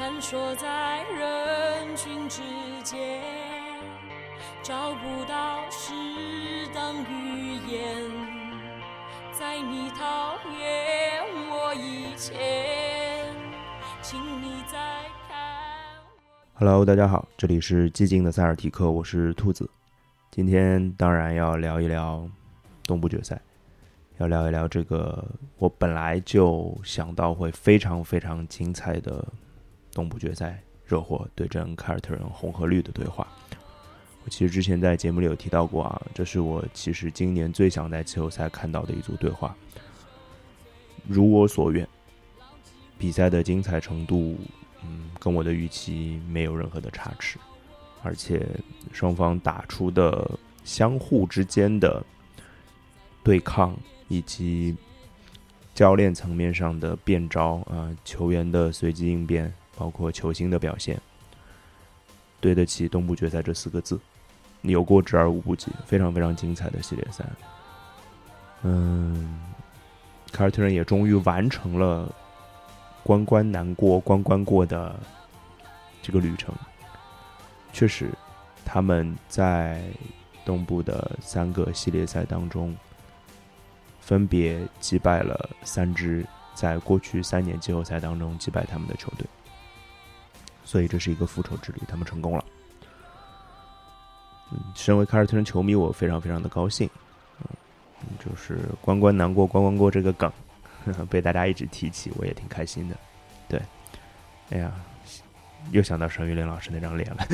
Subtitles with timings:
[0.00, 2.40] 穿梭在人群之
[2.82, 3.22] 间，
[4.62, 5.92] 找不到适
[6.74, 8.10] 当语言，
[9.38, 13.26] 在你讨厌我以前，
[14.00, 14.78] 请你再
[15.28, 15.36] 看
[16.14, 16.20] 我。
[16.54, 19.68] Hello，大家好，这里是寂静的塞尔提克，我是兔子。
[20.30, 22.26] 今天当然要聊一聊
[22.84, 23.38] 东部决赛，
[24.16, 25.22] 要聊一聊这个
[25.58, 29.22] 我本来就想到会非常非常精彩的
[29.92, 33.26] 东部决赛，热火对阵凯尔特人红和绿的对话。
[34.24, 39.56] 我其实之前在节目里有提到过啊，这是我其实今年最想在季后赛看到的一组对话。
[41.08, 41.88] 如我所愿，
[42.98, 44.36] 比赛的精彩程度，
[44.84, 47.38] 嗯，跟我的预期没有任何的差池，
[48.02, 48.46] 而且
[48.92, 52.04] 双方打出的相互之间的
[53.24, 53.74] 对抗
[54.08, 54.76] 以及
[55.74, 61.00] 教练层面上的变招啊、球员的随机应变，包括球星的表现，
[62.38, 63.98] 对得起东部决赛这四个字，
[64.60, 67.24] 有过之而无不及，非常非常精彩的系列赛。
[68.62, 69.40] 嗯，
[70.30, 72.14] 凯尔特人也终于完成了
[73.02, 74.94] 关关难过关关过的
[76.02, 76.54] 这个旅程。
[77.72, 78.10] 确实，
[78.62, 79.82] 他们在
[80.44, 82.76] 东部的三个系列赛当中，
[84.02, 86.22] 分别击败了三支
[86.54, 89.26] 在过去三年季后赛当中击败他们的球队，
[90.70, 92.44] 所以这是一个复仇之旅，他们成功了。
[94.52, 96.88] 嗯，身为凯尔特人球迷，我非常非常的高兴。
[97.40, 97.46] 嗯，
[98.24, 100.32] 就是关关难过关关过这个梗
[101.10, 102.96] 被大家一直提起，我也挺开心的。
[103.48, 103.60] 对，
[104.50, 104.70] 哎呀，
[105.72, 107.26] 又想到沈玉琳老师那张脸了，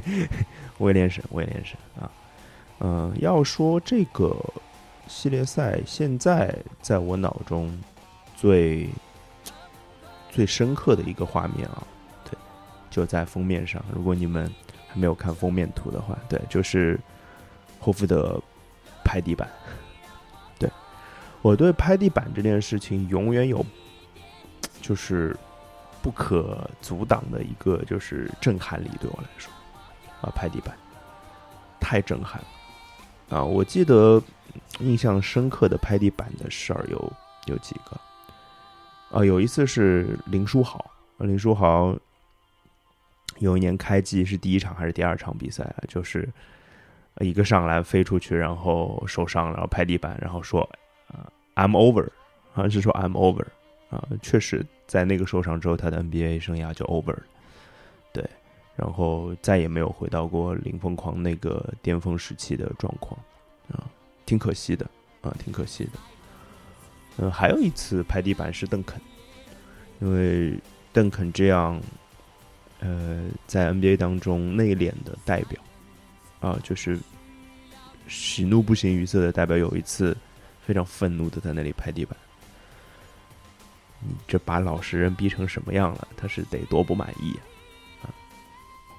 [0.80, 2.10] 威廉神，威廉神啊。
[2.80, 4.34] 嗯、要说这个
[5.08, 7.78] 系列赛，现在在我脑中
[8.34, 8.88] 最
[10.30, 11.86] 最深刻的一个画面啊，
[12.92, 13.84] 就在封面上。
[13.92, 14.48] 如果你们
[14.86, 16.96] 还没有看封面图的话，对，就是
[17.80, 18.40] 霍福德
[19.02, 19.50] 拍地板。
[20.58, 20.70] 对
[21.40, 23.66] 我对拍地板这件事情永远有，
[24.80, 25.36] 就是
[26.00, 29.52] 不可阻挡的一个就是震撼力，对我来说
[30.20, 30.76] 啊，拍地板
[31.80, 33.42] 太震撼了啊！
[33.42, 34.22] 我记得
[34.78, 37.12] 印象深刻的拍地板的事儿有
[37.46, 38.00] 有几个
[39.18, 40.84] 啊，有一次是林书豪，
[41.18, 41.96] 林书豪
[43.42, 45.82] 有一年开季是第一场还是第二场比赛啊？
[45.88, 46.28] 就是
[47.18, 50.62] 一个上篮飞出去，然后受伤了，然后拍地板，然后说
[51.08, 52.08] 啊、I'm over，
[52.52, 53.44] 好像是说 I'm over
[53.90, 57.22] 啊，确实在那个受伤之后，他的 NBA 生涯就 over 了，
[58.12, 58.24] 对，
[58.76, 63.18] 然后再也没有回到过林疯狂那个巅峰时期的状况
[63.72, 63.90] 啊，
[64.24, 64.88] 挺可惜的
[65.20, 65.90] 啊，挺可惜的。
[67.18, 69.00] 嗯，还有一次拍地板是邓肯，
[70.00, 70.58] 因为
[70.92, 71.78] 邓肯这样，
[72.84, 75.62] 呃，在 NBA 当中内敛的代表
[76.40, 76.98] 啊，就是
[78.08, 80.16] 喜怒不形于色的代表，有一次
[80.66, 82.16] 非常愤怒的在那里拍地板。
[84.00, 86.08] 你这把老实人逼成什么样了？
[86.16, 87.38] 他是得多不满意
[88.02, 88.10] 啊！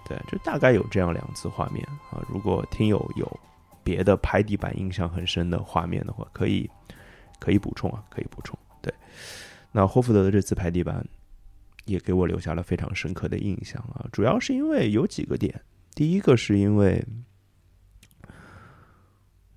[0.07, 2.25] 对，就大概有这样两次画面啊。
[2.29, 3.39] 如果听友有
[3.83, 6.69] 别的拍地板印象很深的画面的话，可以
[7.37, 8.57] 可以补充啊，可以补充。
[8.81, 8.93] 对，
[9.73, 11.05] 那霍福德的这次拍地板
[11.85, 15.61] 也给我留下了非常深刻的印象啊，主要是因为有几个点。
[15.95, 17.05] 第一个是因为，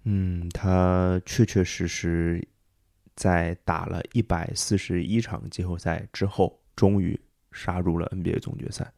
[0.05, 2.47] 嗯，他确确实实
[3.15, 7.19] 在打了一百四十一场季后赛之后，终于
[7.53, 8.93] 杀入了 NBA 总决赛，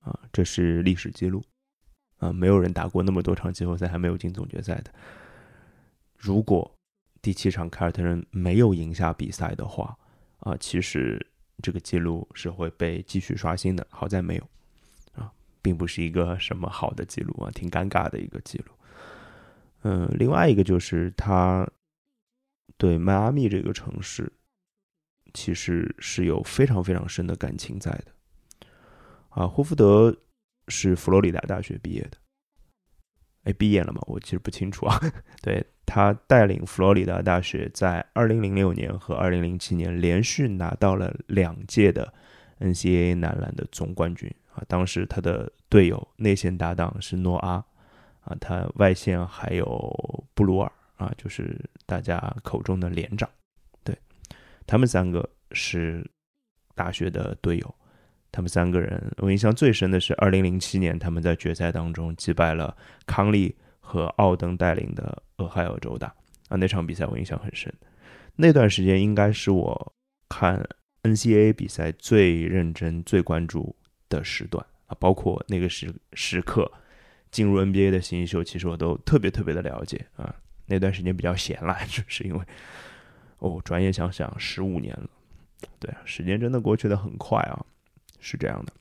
[0.00, 1.42] 啊，这是历史记录，
[2.18, 4.92] 啊，没有人打过那么多场季后赛还没有进总决赛的。
[6.18, 6.70] 如果
[7.22, 9.96] 第七场凯尔特人没有赢下比赛的话，
[10.40, 11.26] 啊，其实
[11.60, 13.86] 这个记录是会被继续刷新的。
[13.90, 14.48] 好在没有，
[15.14, 15.30] 啊，
[15.62, 18.72] 并不是一个什么好的记录啊，挺尴尬的一个记录。
[19.82, 21.68] 嗯，另外一个就是他
[22.76, 24.30] 对迈阿密这个城市
[25.32, 28.06] 其实是有非常非常深的感情在的。
[29.30, 30.14] 啊，霍福德
[30.68, 32.18] 是佛罗里达大学毕业的，
[33.44, 34.00] 哎，毕业了吗？
[34.06, 35.00] 我其实不清楚啊。
[35.42, 42.12] 对他带领佛罗里达大学在2006年和2007年连续拿到了两届的
[42.60, 44.62] NCAA 男篮的总冠军啊。
[44.68, 47.64] 当时他的队友内线搭档是诺阿
[48.20, 53.28] 啊，他外线还有布鲁尔啊，就是大家口中的连长。
[53.82, 53.96] 对
[54.66, 56.08] 他们三个是
[56.74, 57.74] 大学的队友。
[58.32, 66.06] 他们三个人，我印象最深的是2007年他们在决赛当中击败了康利和奥登带领的俄亥俄州大
[66.48, 67.72] 啊，那场比赛我印象很深。
[68.36, 69.92] 那段时间应该是我
[70.28, 70.64] 看
[71.02, 73.74] NCAA 比赛最认真、最关注
[74.08, 76.70] 的时段啊，包括那个时时刻
[77.30, 80.34] 进入 NBA 的新秀，其实我都特别特别的了解啊。
[80.66, 82.40] 那段时间比较闲了， 就是因为
[83.38, 85.08] 哦，转眼想想十五年了，
[85.80, 87.66] 对啊，时间真的过去的很快啊，
[88.20, 88.72] 是这样的。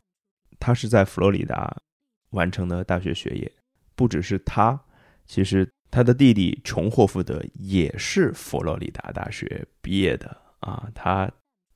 [0.59, 1.75] 他是在佛罗里达
[2.31, 3.51] 完成的大学学业，
[3.95, 4.79] 不只是他，
[5.25, 11.31] 其实他的弟弟琼霍福德也是佛罗里达大学毕业的啊，他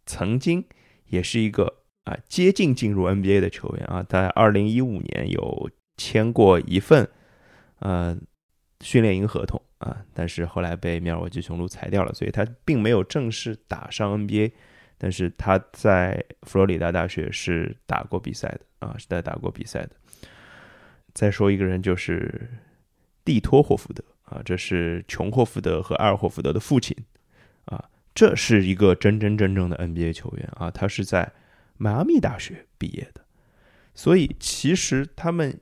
[0.05, 0.63] 曾经
[1.07, 7.09] 也是一个啊接近进入 NBA 的球员啊，在二零一五年有签过一份
[7.79, 8.17] 呃
[8.81, 9.61] 训练营合同。
[9.79, 14.53] 啊，但是后来被米尔沃基雄鹿裁掉了，所以他并没有正式打上 NBA。
[15.03, 19.89] 但是他在佛罗里达大学是打过比赛的啊，是在打过比赛的。
[21.13, 22.49] 再说一个人就是
[23.25, 26.95] 蒂托霍福德啊，这是琼霍福德和埃尔霍福德的父亲
[27.65, 27.83] 啊，
[28.15, 31.29] 这是一个真真正正的 NBA 球员啊，他是在
[31.75, 33.25] 迈阿密大学毕业的，
[33.93, 35.59] 所以其实他们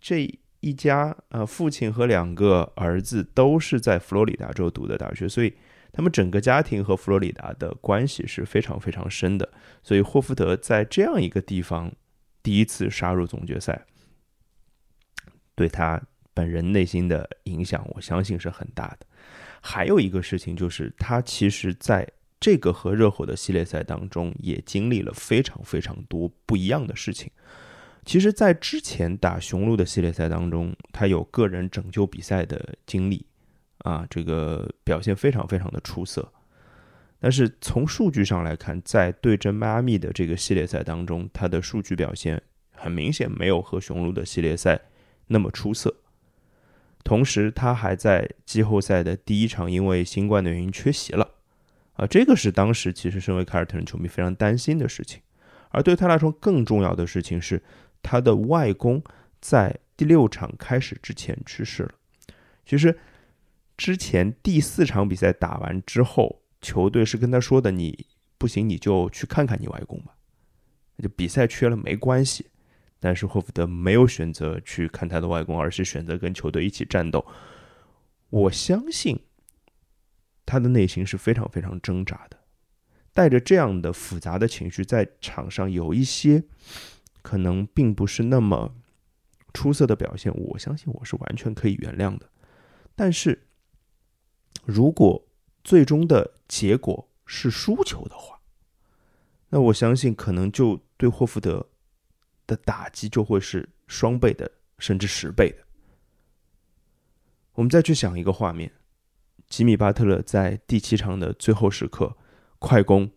[0.00, 0.38] 这。
[0.64, 5.52] 一家啊，父亲和两个儿子都是在佛罗里达州读的大学，所以
[5.92, 9.52] 他们整个家庭和佛罗里达的关系是非常非常深的。
[9.82, 11.92] 所以霍福德在这样一个地方
[12.42, 13.84] 第一次杀入总决赛，
[15.54, 16.02] 对他
[16.34, 19.06] 本人内心的影响，我相信是很大的。
[19.60, 22.08] 还有一个事情就是，他其实在
[22.40, 27.30] 这个和热火的系列赛当中，也经历了非常非常多不一样的事情。
[28.04, 33.24] 其实，在之前打雄鹿的系列赛当中，他有个人拯救比赛的经历，
[33.82, 36.32] 啊，这个表现非常非常的出色。
[37.20, 42.42] 但是从数据上来看，在对阵迈阿密的这个系列赛当中，他的数据表现
[42.72, 44.80] 很明显没有和雄鹿的系列赛
[45.26, 45.94] 那么出色。
[47.04, 51.28] 同时，他还在季后赛的第一场因为新冠的原因缺席了，
[51.94, 55.20] 啊，这个是当时其实身为凯尔特人球迷非常担心的事情。
[55.70, 57.62] 而对他来说，更重要的事情是。
[58.04, 59.00] 他的外公
[59.40, 61.92] 在第六场开始之前去世了。
[62.66, 62.98] 其实
[63.82, 68.06] 之前第四场比赛打完之后，球队是跟他说的：“你
[68.38, 70.14] 不行，你就去看看你外公吧。”
[71.02, 72.46] 就比赛缺了没关系。
[73.00, 77.26] 但是霍福德没有选择去看他的外公，而是选择跟球队一起战斗。
[78.30, 79.18] 我相信
[80.46, 82.38] 他的内心是非常非常挣扎的，
[83.12, 86.44] 带着这样的复杂的情绪在场上有一些。
[87.20, 88.76] 可能并不是那么
[89.52, 92.30] 出色的表现，我相信我是完全可以原谅的。
[92.94, 93.48] 但是，
[94.64, 95.24] 如果
[95.62, 98.40] 最终的结果是输球的话，
[99.48, 101.68] 那我相信可能就对霍福德
[102.46, 105.58] 的打击就会是双倍的，甚至十倍的。
[107.52, 108.72] 我们再去想一个画面：
[109.48, 112.16] 吉米巴特勒在第七场的最后时刻
[112.58, 113.10] 快攻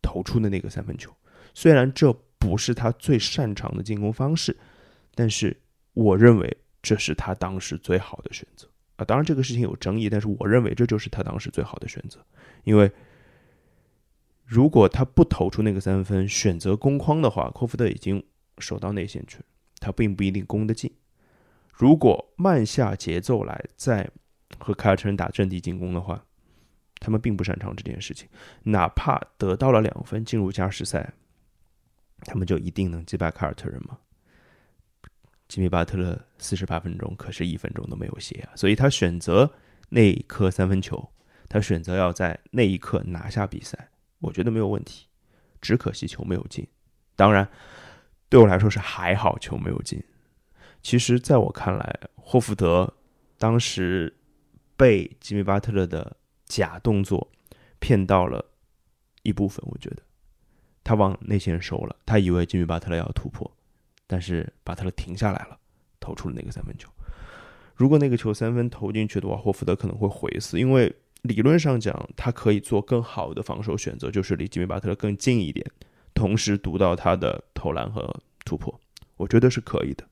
[0.00, 1.14] 投出的那个三分球，
[1.54, 2.16] 虽然这。
[2.40, 4.56] 不是他最擅长的进攻方式，
[5.16, 5.60] 但是
[5.92, 9.04] 我认为这是他当时最好的选择啊！
[9.06, 12.18] 当然这个事情有争议，但是我认为这就是他当时最好的选择。
[12.64, 12.92] 因为
[14.44, 18.22] 如果他不投出那个三分，选择攻框的话，科福德已经
[18.58, 19.44] 守到内线去了，
[19.80, 20.92] 他并不一定攻得进。
[21.72, 24.10] 如果慢下节奏来再
[24.58, 26.22] 和凯尔特人打阵地进攻的话，
[26.98, 28.28] 他们并不擅长这件事情。
[28.64, 31.14] 哪怕得到了两分进入加时赛。
[32.22, 33.96] 他们就一定能击败凯尔特人吗？
[35.48, 39.50] 吉米巴特勒四十八分钟可是一分钟都没有歇啊，所以他选择
[39.88, 41.10] 那一颗三分球，
[41.48, 43.90] 他选择要在那一刻拿下比赛，
[44.20, 45.06] 我觉得没有问题。
[45.60, 46.64] 只可惜球没有进，
[47.16, 47.48] 当然
[48.28, 50.00] 对我来说是还好球没有进。
[50.82, 52.94] 其实，在我看来，霍福德
[53.38, 54.16] 当时
[54.76, 57.32] 被吉米巴特勒的假动作
[57.80, 58.52] 骗到了
[59.24, 60.02] 一部分，我觉得。
[60.84, 63.57] 他往内线收了，他以为吉米巴特勒要突破，
[64.08, 65.56] 但是巴特勒停下来了，
[66.00, 66.90] 投出了那个三分球。
[67.76, 75.64] 如果那个球三分投进去的话，霍福德可能会回死，因为理论上讲，他可以做更好的防守选择，就是离吉米巴特勒更近一点，
[76.12, 78.12] 同时读到他的投篮和
[78.44, 78.80] 突破，
[79.16, 80.04] 我觉得是可以的。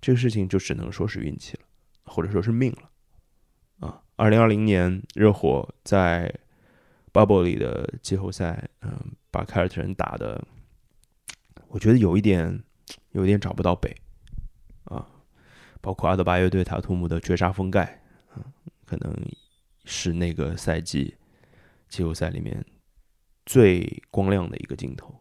[0.00, 1.64] 这个事情就只能说是运气了，
[2.04, 3.88] 或者说是命了。
[3.88, 6.32] 啊，二零二零年热火在。
[7.12, 8.96] bubble 里的季后赛，嗯，
[9.32, 10.40] 把凯尔特人打的，
[11.72, 12.62] 我觉得有一点，
[13.12, 13.96] 有一点找不到北，
[14.84, 15.06] 啊，
[15.80, 18.02] 包括阿德巴约对塔图姆的绝杀封盖，
[18.34, 18.42] 嗯，
[18.84, 19.16] 可能
[19.84, 21.16] 是那个赛季
[21.88, 22.64] 季后赛里面
[23.46, 25.14] 最光亮的一个镜头。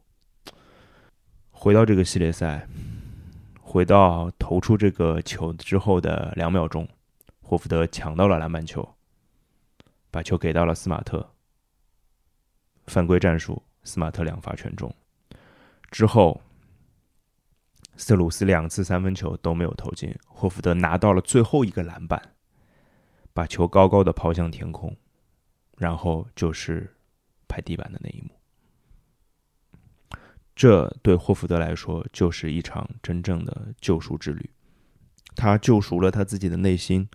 [1.52, 2.68] 回到这个系列赛，
[3.62, 6.90] 回到投出这个球之后的两秒钟，
[7.42, 8.96] 霍福德抢到了篮板球，
[10.10, 11.32] 把球给到了斯马特。
[12.88, 14.92] 犯规战术，斯马特两罚全中。
[15.92, 16.42] 之后，
[17.96, 22.36] 斯特鲁斯两次三分球都没有投进，霍福德拿到了最后一个篮板，
[23.34, 24.96] 把球高高的抛向天空，
[25.78, 26.96] 然后就是
[27.48, 28.30] 拍地板的那一幕。
[30.56, 34.50] 这对霍福德来说就是一场真正的救赎之旅，
[35.36, 37.10] 他救赎了他自己的内心，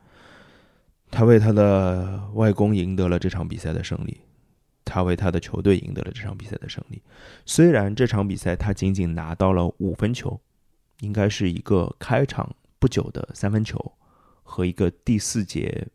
[1.10, 4.22] 他为他的外公赢得了这场比赛的胜利。
[4.84, 7.02] 他为他的球队赢得了这场比赛的胜利。
[7.46, 10.40] 虽然这场比赛他仅仅拿到了五分球，
[11.00, 13.92] 应该是一个开场不久的三分球
[14.42, 15.88] 和一个第四节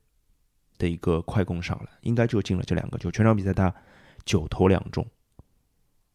[0.77, 3.11] 的一个快攻上篮，应该就进了这两个球。
[3.11, 3.73] 全场比赛他
[4.25, 5.05] 九投两中，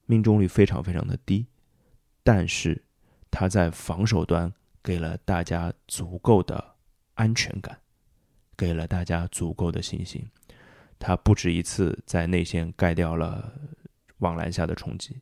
[0.07, 1.47] 命中率非常非常的低，
[2.23, 2.83] 但是
[3.31, 4.53] 他在防守端
[4.83, 6.75] 给了大家足够的
[7.15, 7.79] 安全感，
[8.57, 10.27] 给了大家足够的信心。
[11.07, 13.53] 他不止一次在内线盖掉了
[14.21, 15.21] 网篮下的冲击，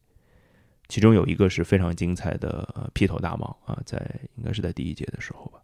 [0.86, 3.98] 其中有一个是非常精彩的劈头大帽啊，在
[4.36, 5.60] 应该是在第一节的时候吧，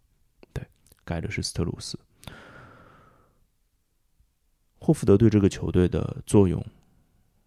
[0.51, 0.61] 对，
[1.05, 1.97] 盖的是斯特鲁斯。
[4.77, 6.61] 霍福德对这个球队的作用，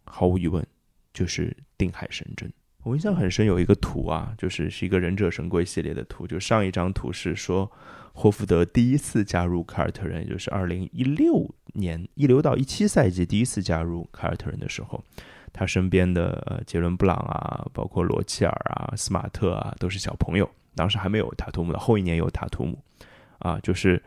[0.04, 0.66] 毫无疑问
[1.12, 2.50] 就是定海神针。
[2.82, 7.70] 我印象很深，有一个图啊，就是是一个忍者神龟系列的图，就上一张图是说。
[8.14, 15.02] 霍福德第一次加入凯尔特人，也就是二零一六年一六到一七赛季第一次加入凯尔特人的时候，
[15.50, 20.46] 他身边的杰伦布朗啊，包括罗切尔啊、斯马特啊，都是小朋友。
[20.74, 22.78] 当时还没有塔图姆的，后一年有塔图姆，
[23.38, 24.02] 啊，就是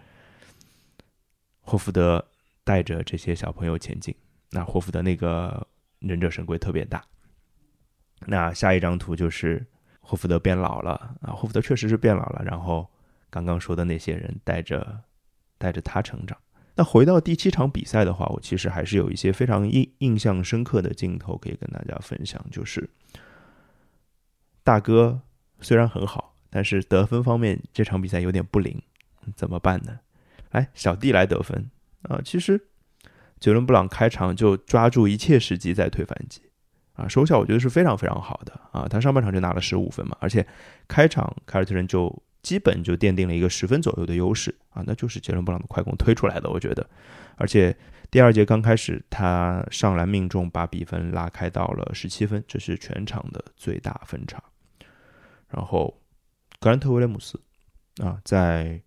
[1.62, 2.24] 霍福德
[2.64, 4.14] 带着这些小朋友前进。
[4.52, 5.66] 那霍福德那个
[5.98, 7.04] 忍者神龟特别大。
[8.28, 9.66] 那下一张图就是
[10.00, 12.88] 霍福德变老了啊，霍福德确实是变老了，然后。
[13.28, 15.02] 刚刚说的那些人带着
[15.58, 16.38] 带着他成长。
[16.76, 22.42] 那回到第七场比赛的话，我其实还是有一些非常印印象深刻的镜头可以跟大家分享。
[22.50, 22.90] 就是
[24.64, 25.20] 大哥
[25.60, 28.82] 虽然很好，但是得分方面这场比赛有点不灵，
[29.36, 30.00] 怎么办呢？
[30.52, 31.70] 来，小弟来得分
[32.04, 32.22] 啊！
[32.24, 32.70] 其实
[33.42, 36.42] 杰伦布朗开场就抓住一切时机在推反击
[36.96, 38.88] 啊，收效我觉得是非常非常好的啊。
[38.90, 40.46] 他上半场就拿了十五分嘛，而且
[40.88, 42.24] 开场凯尔特人就。
[42.46, 46.88] 基本就奠定了一个十分左右的优势啊，那就是杰伦布朗的快攻推出来的，我觉得。
[47.38, 47.76] 而且
[48.12, 54.44] 第二节刚开始，他上篮命中，把比分拉开到了十七分，这是全场的最大分差。
[55.50, 56.00] 然后
[56.60, 57.42] 格兰特威廉姆斯
[58.04, 58.80] 啊，在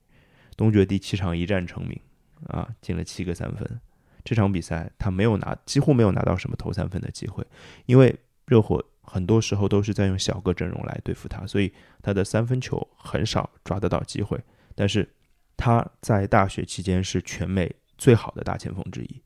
[0.56, 2.00] 东决第七场一战成名
[2.46, 3.80] 啊，进了七个三分。
[4.28, 7.42] 这场比赛他没有拿，几乎没有拿到什么投三分的机会，
[7.86, 8.84] 因为热火。
[9.10, 14.38] 很多时候都是在用小个阵容来对付他，所以他的三分球很少抓得到机会。
[14.74, 15.08] 但是
[15.56, 19.22] 他在大学期间是全美最好的大前锋之一，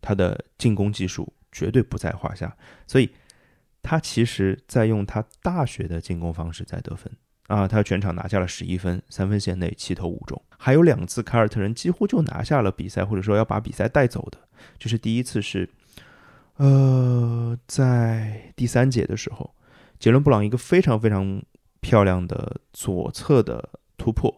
[0.00, 2.56] 他的进攻技术绝对不在话下。
[2.86, 3.10] 所以
[3.82, 7.12] 他其实在用他大学的进攻方式在得分
[7.48, 14.38] 啊，他全场拿下了十一分，三分线内七投五中，还有两次凯尔特人几乎就拿下了比赛，或者说要把比赛带走的，
[14.78, 15.68] 就是第一次是。
[16.58, 19.54] 呃，在第三节的时候，
[19.98, 21.42] 杰伦布朗一个非常非常
[21.80, 24.34] 漂亮的左侧的突破，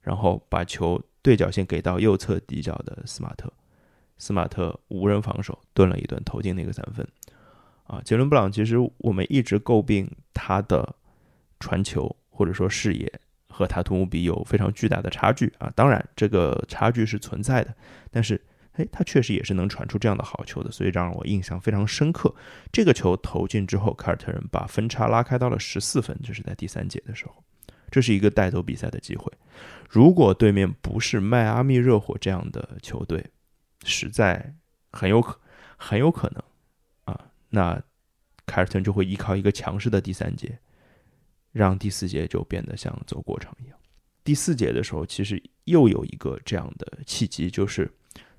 [0.00, 3.52] 然后把球对角线给到右侧底角的斯马特，
[4.16, 7.06] 斯马特无人防守，蹲了一顿，投进那个三分。
[7.84, 10.94] 啊，杰伦布朗其实我们一直诟病他的
[11.60, 13.12] 传球或者说视野
[13.58, 17.74] 和塔图姆比有非常巨大的差距啊，当然这个差距是存在的，
[18.10, 18.40] 但是。
[18.78, 22.32] 哎，他确实也是能传出这样的好球的，所以让我印象非常深刻。
[22.70, 27.42] 这个球投进之后，凯尔特人把分差拉开到了十四分，就是在第三节的时候，
[27.90, 29.32] 这是一个带走比赛的机会。
[29.90, 33.26] 如果对面不是迈阿密热火这样的球队，
[33.82, 34.54] 实在
[34.92, 35.36] 很有可
[35.76, 36.40] 很有可能
[37.04, 37.82] 啊，那
[38.46, 40.56] 凯尔特人就会依靠一个强势的第三节，
[41.58, 43.76] 让第四节就变得像走过场一样。
[44.22, 47.90] 第四节的时候，其实又有一个这样的契机，就是。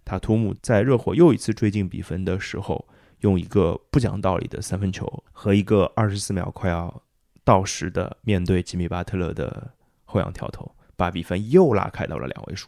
[0.05, 2.83] 塔图姆在热火又一次追进比分的时候，
[3.19, 7.03] 用一个不讲道理的三分球和一个二十四秒快要
[7.43, 9.71] 到时的面对吉米巴特勒的
[10.05, 12.67] 后仰跳投，把比分又拉开到了两位数。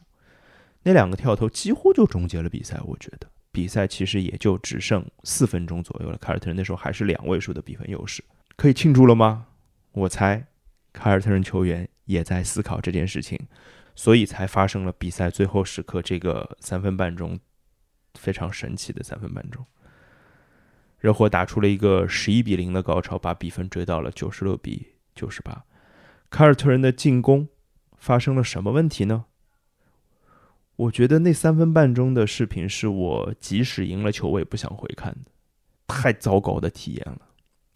[0.83, 2.79] 那两个跳投几乎就终结了比赛。
[2.85, 6.17] 我觉得比赛其实也就只剩四分钟左右了。
[6.19, 8.23] 凯尔特人那时候还是两位数的比分优势，
[8.55, 9.47] 可以庆祝了吗？
[9.91, 10.47] 我猜
[10.93, 13.47] 凯尔特人球员也在思考这件事情。
[13.93, 17.37] 所以才发生了比赛最后时刻这个三分半钟
[18.13, 19.65] 非常神奇的三分半钟，
[20.97, 25.65] 热火打出了一个十一比零的高潮，把比分追到了九十六比九十八。
[26.29, 27.49] 凯尔特人的进攻
[27.97, 29.25] 发生了什么问题呢？
[30.77, 35.31] 我觉得那三分半钟的视频是我即使赢了球我也不想回看的。
[35.85, 37.27] 太糟糕的体验了。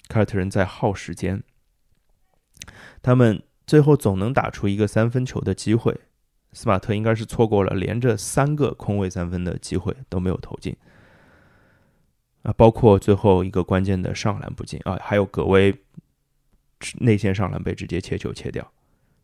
[0.08, 1.44] 凯尔特人在耗时间，
[3.06, 5.96] 他们最后总能打出一个三分球的机会。
[6.54, 10.76] 斯马特应该是错过了连着三个空位三分的机会都没有投进
[12.42, 15.72] 啊，包括最后一个关键的上篮不进啊，还有葛威
[17.02, 18.68] 内线上篮被直接切球切掉。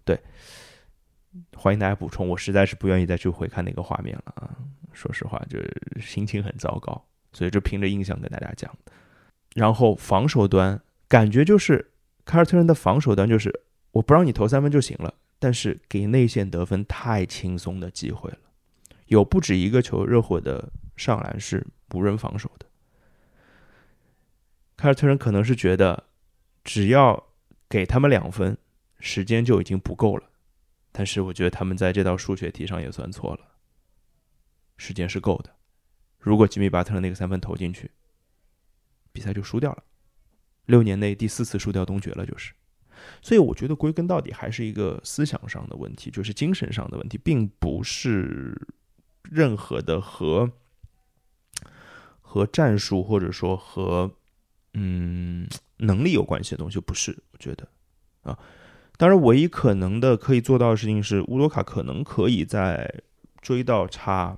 [0.06, 0.20] 对，
[1.56, 4.56] 欢迎大家补充，我实在是不愿意再去回看那个画面了啊。
[4.94, 5.58] 说实话，就
[6.00, 8.72] 心情很糟糕，所以就凭着印象跟大家讲。
[9.56, 11.92] 然后防守端感觉就是
[12.26, 15.14] 凯尔特人的防守端就是我不让你投三分就行了。
[15.40, 18.38] 但是给内线得分太轻松的机会了，
[19.08, 22.68] 有不止一个球，热火的上篮是无人防守的。
[24.78, 26.04] 凯尔特人可能是觉得，
[26.64, 27.24] 只要
[27.68, 28.56] 给他们两分，
[29.00, 30.30] 时间就已经不够了。
[30.92, 33.40] 但是我觉得他们在这道数学题上也算错了，
[34.78, 35.50] 时间是够的。
[36.20, 37.90] 如果吉米巴特那个三分投进去，
[39.12, 39.84] 比赛就输掉了，
[40.68, 42.54] 六年内第四次输掉东决了，就是。
[43.22, 48.60] 所以我觉得归根到底还是一个思想上的问题，就是精神上的问题，并不是
[49.30, 50.52] 任何的和
[52.20, 54.12] 和战术或者说和
[54.74, 55.48] 嗯
[55.78, 57.16] 能力有关系的东西，不是。
[57.32, 57.68] 我觉得
[58.24, 58.40] 啊，
[58.98, 63.04] 当然唯一可能的可以做到的事情是，乌多卡可能可以在
[63.40, 64.38] 追到差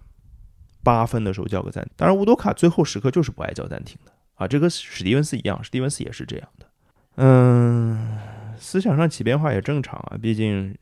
[0.84, 1.94] 八分的时候叫个暂停。
[1.96, 6.68] 当然，乌多卡最后时刻就是不爱叫暂停的啊，这跟史蒂文斯一样，史蒂文斯也是这样的，
[7.16, 8.33] 嗯。
[8.64, 10.76] 思想上起变化也正常啊，毕竟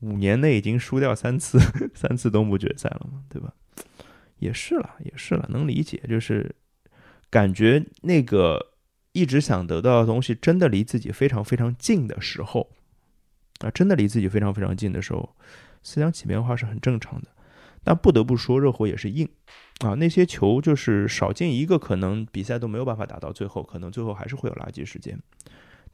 [0.00, 1.58] 五年内已经输掉三次，
[1.96, 3.54] 三次东部决赛了嘛，对吧？
[4.38, 6.02] 也是了，也是了，能理解。
[6.06, 6.54] 就是
[7.30, 8.74] 感觉那个
[9.12, 12.70] 一直想得到的东西，真的离自己非常非常近的时候，
[13.60, 15.34] 啊，真的离自己非常非常近的时候，
[15.82, 17.28] 思想起变化是很正常的。
[17.82, 19.26] 但不得不说，热火也是硬
[19.80, 25.18] 啊，那些球就是少进一个，可能比赛都没有办法打到最后，可能最后还是会有垃圾时间。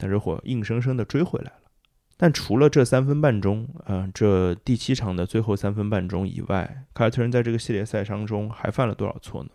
[0.00, 1.70] 但热火硬生生的追回来了。
[2.16, 9.50] 但除了这三分半钟，嗯，这第七场的最后三分半钟以外，凯尔特人在这个系列赛当中还犯了多少错呢？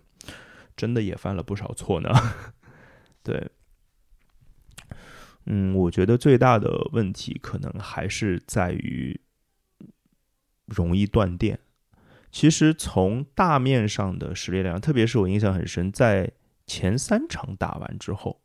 [0.76, 2.10] 真的也犯了不少错呢。
[3.24, 3.50] 对，
[5.46, 9.20] 嗯，我觉得最大的问题可能还是在于
[10.66, 11.60] 容易断电。
[12.32, 16.32] 其实从大面上的实力量，特别是我印象很深，在
[16.68, 18.42] 前三场打完之后。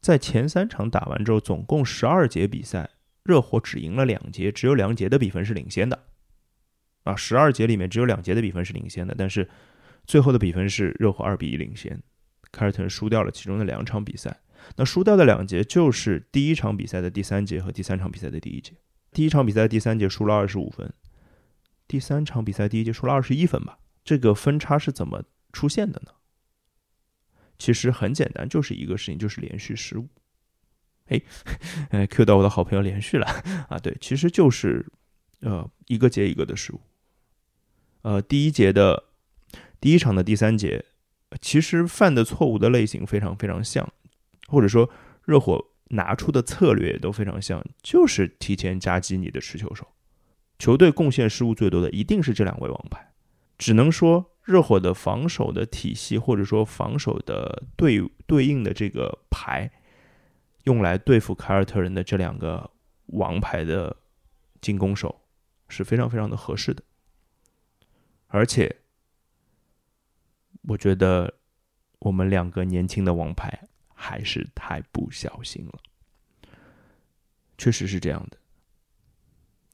[0.00, 2.90] 在前三场打完之后，总共十二节比赛，
[3.24, 6.04] 热火只赢了两节，只有两节的比分是领先的。
[7.04, 9.48] 啊，十二节里面只有两节的比分是领先的，但是
[10.06, 12.02] 最后的比分是热火二比一领先，
[12.52, 14.40] 凯尔特人输掉了其中的两场比赛。
[14.76, 18.72] 那输掉的两节就是第一场比赛的第三节和第三场比赛的第一节。
[19.12, 20.92] 第一场比赛的第三节输了二十五分，
[21.86, 23.78] 第三场比赛第一节输了二十一分吧？
[24.04, 26.12] 这个分差是怎么出现的呢？
[27.58, 30.08] 其实很简单，就是一个事情，就是连续失误。
[31.06, 31.20] 哎，
[31.90, 33.26] 呃，Q 到我的好朋友连续了
[33.68, 34.86] 啊，对，其实就是
[35.40, 36.80] 呃一个接一个的失误。
[38.02, 39.04] 呃，第一节的
[39.80, 40.84] 第一场的第三节，
[41.40, 43.92] 其实犯的错误的类型非常非常像，
[44.46, 44.88] 或者说
[45.24, 49.88] 热火拿出的策略也都非常像，就是提前夹击你的持球手。
[50.58, 53.12] 球队贡献失误最多的一定是这两位王牌，
[53.58, 54.34] 只能说。
[54.48, 59.70] 热火的防守的体系，或者说防守的对对应的这个牌，
[60.64, 62.70] 用来对付凯尔特人的这两个
[63.08, 63.94] 王牌的
[64.62, 65.20] 进攻手
[65.68, 66.82] 是非常非常的合适的。
[68.28, 68.74] 而且，
[70.62, 71.34] 我觉得
[71.98, 75.78] 我们两个年轻的王牌还是太不小心了，
[77.58, 78.38] 确实是这样的。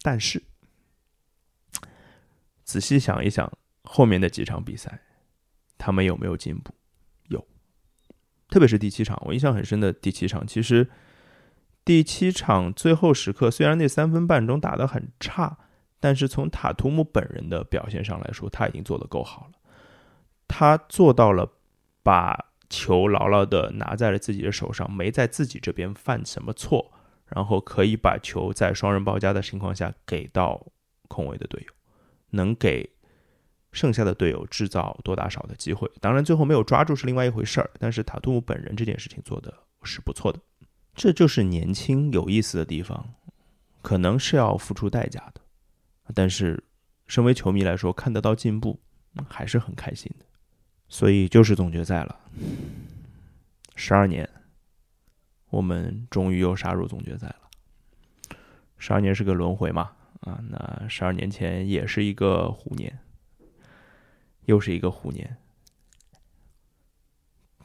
[0.03, 0.43] 但是，
[2.65, 3.57] 仔细想一想。
[3.85, 5.03] 后面的几场比赛，
[5.79, 6.75] 他们有没有进步？
[7.29, 7.47] 有，
[8.49, 10.47] 特别是第七场，我印象很深的第七场。
[10.47, 10.91] 其实
[11.85, 15.59] 第七场最后时刻，虽然那三分半钟打得很差，
[16.01, 19.53] 但是从塔图姆本人的表现上来说，他已经做得够好了。
[20.49, 21.53] 他做到了
[22.03, 26.91] 把球牢牢的拿在了自己的手上，没在自己这边犯什么错，
[27.27, 30.67] 然后可以把球在双人包夹的情况下给到
[31.09, 31.73] 空位的队友，
[32.31, 32.94] 能给。
[33.75, 37.69] 剩下的队友制造多打少的机会，当然最后没有抓住是另外一回事儿。
[37.79, 40.39] 但是塔图姆本人这件事情做的是不错的，
[40.95, 43.13] 这就是年轻有意思的地方，
[43.83, 45.41] 可能是要付出代价的。
[46.15, 46.63] 但是
[47.09, 48.81] 身为球迷来说，看得到进步
[49.29, 50.25] 还是很开心的。
[50.89, 52.21] 所以就是总决赛了，
[53.75, 54.29] 十二年，
[55.51, 58.37] 我们终于又杀入总决赛了。
[58.79, 59.91] 十二年是个轮回嘛？
[60.21, 62.97] 啊，那十二年前也是一个虎年。
[64.47, 65.37] 又是一个虎年，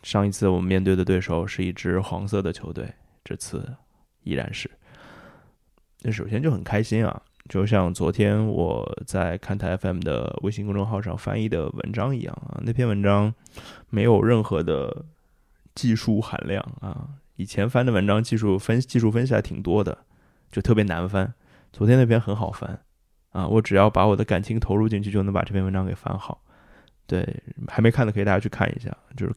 [0.03, 3.75] 上一次我们面对的对手是一支黄色的球队，这次
[4.23, 4.69] 依然是。
[6.01, 13.33] 那首先就很开心啊，就像昨天我在看台 FM 的微信公众号上翻译的文章一样啊，那篇文章
[13.89, 15.05] 没有任何的
[15.75, 17.09] 技术含量啊。
[17.35, 20.05] 以前翻的文章技术分技术分析还挺多的，
[20.51, 21.33] 就特别难翻。
[21.73, 22.81] 昨天那篇很好翻
[23.31, 26.41] 啊，我只要把我的感情投入进去，就能把这篇文章给翻好。
[27.09, 27.27] 对，
[27.67, 29.33] 还没看的可以大家去看一下，就是。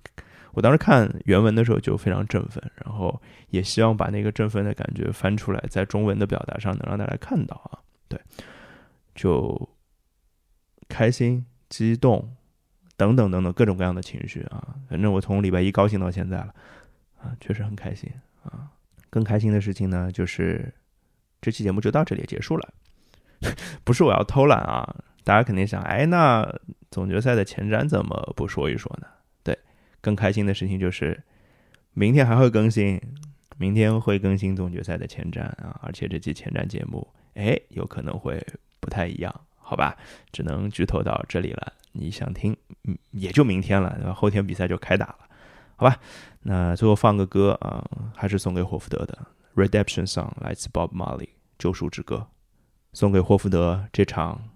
[0.54, 7.80] 我当时看原文的时候就非常振奋，然后也希望把那个振奋的感觉翻出来，在中文的表达上能让大家看到啊。
[8.06, 8.20] 对，
[9.14, 9.66] 就
[10.90, 12.36] 开心、激动
[12.98, 14.76] 等等等等各种各样的情绪啊。
[14.90, 16.54] 反正我从礼拜一高兴到现在了
[17.18, 18.68] 啊，确实很开心啊。
[19.08, 20.70] 更开心的事情呢，就是
[21.40, 22.74] 这期节目就到这里结束了。
[23.84, 26.46] 不是我要偷懒啊，大家肯定想，哎，那
[26.90, 29.06] 总决赛的前瞻怎么不说一说呢？
[29.42, 29.58] 对
[30.00, 31.22] 更开心的事情就是，
[31.94, 33.00] 明天还会更新，
[33.56, 35.78] 明天会更新总决赛的前瞻啊！
[35.82, 38.44] 而且这期前瞻节目，哎，有可能会
[38.80, 39.96] 不太一样，好吧？
[40.32, 41.72] 只能剧透到这里了。
[41.92, 45.18] 你想听，嗯，也就明天了，后天比赛就开打了，
[45.76, 45.96] 好吧？
[46.40, 49.26] 那最后放个歌啊，还是送给霍福德的
[49.62, 51.18] 《Redemption Song》，来自 Bob Marley
[51.58, 52.16] 《救赎之歌》，
[52.92, 54.48] 送给霍福德这场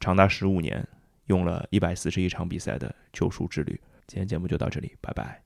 [0.00, 0.86] 长达十五年、
[1.26, 3.80] 用了一百四十一场比赛的救赎之旅。
[4.06, 5.45] 今天节目就到这里，拜拜。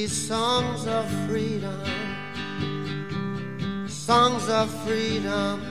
[0.00, 1.78] These songs of freedom,
[3.86, 5.69] songs of freedom.